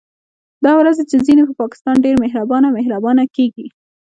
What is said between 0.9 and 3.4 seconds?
چې ځينې په پاکستان ډېر مهربانه مهربانه